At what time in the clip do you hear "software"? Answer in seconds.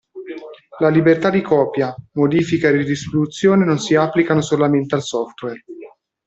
5.03-5.63